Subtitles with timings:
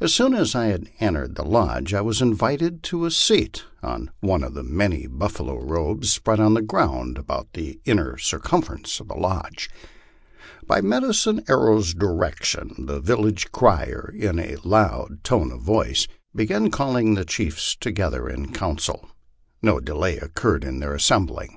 [0.00, 4.10] As soon as I had entered the lodge I was invited to a seat on
[4.18, 9.06] one of the many buffalo robes spread on the ground about the inner circumference of
[9.06, 9.70] the lodge.
[10.66, 17.14] By Medicine Arrow's direction the village crier, in a loud tone of voice, began calling
[17.14, 19.10] the chiefs together in council.
[19.62, 21.56] No delay occurred in their assembling.